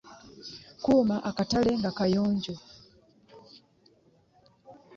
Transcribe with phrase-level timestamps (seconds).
[0.83, 2.55] Kuuma akatale nga kayonjo.